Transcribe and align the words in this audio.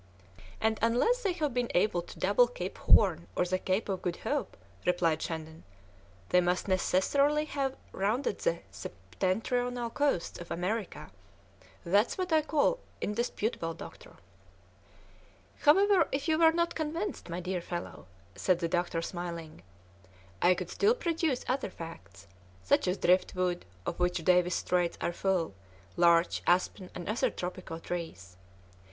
"And 0.59 0.79
unless 0.81 1.21
they 1.21 1.33
have 1.33 1.53
been 1.53 1.69
able 1.75 2.01
to 2.01 2.17
double 2.19 2.47
Cape 2.47 2.79
Horn 2.79 3.27
or 3.35 3.45
the 3.45 3.59
Cape 3.59 3.87
of 3.87 4.01
Good 4.01 4.15
Hope," 4.25 4.57
replied 4.83 5.21
Shandon, 5.21 5.63
"they 6.29 6.41
must 6.41 6.67
necessarily 6.67 7.45
have 7.45 7.75
rounded 7.91 8.39
the 8.39 8.61
septentrional 8.71 9.93
coasts 9.93 10.39
of 10.39 10.49
America 10.49 11.11
that's 11.85 12.17
what 12.17 12.33
I 12.33 12.41
call 12.41 12.79
indisputable, 12.99 13.75
doctor." 13.75 14.15
"However, 15.59 16.07
if 16.11 16.27
you 16.27 16.39
were 16.39 16.51
not 16.51 16.73
convinced, 16.73 17.29
my 17.29 17.39
dear 17.39 17.61
fellow," 17.61 18.07
said 18.35 18.57
the 18.57 18.67
doctor, 18.67 19.03
smiling, 19.03 19.61
"I 20.41 20.55
could 20.55 20.71
still 20.71 20.95
produce 20.95 21.45
other 21.47 21.69
facts, 21.69 22.25
such 22.63 22.87
as 22.87 22.97
drift 22.97 23.35
wood, 23.35 23.65
of 23.85 23.99
which 23.99 24.23
Davis's 24.25 24.61
Straits 24.61 24.97
are 24.99 25.13
full, 25.13 25.53
larch, 25.95 26.41
aspen, 26.47 26.89
and 26.95 27.07
other 27.07 27.29
tropical 27.29 27.79
trees. 27.79 28.35